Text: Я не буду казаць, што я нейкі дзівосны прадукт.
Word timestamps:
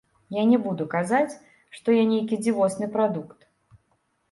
Я 0.35 0.45
не 0.53 0.57
буду 0.63 0.87
казаць, 0.93 1.33
што 1.77 1.95
я 1.99 2.03
нейкі 2.15 2.41
дзівосны 2.47 2.91
прадукт. 2.99 3.49